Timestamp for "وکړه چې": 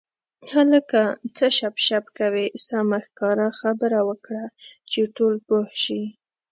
4.09-5.01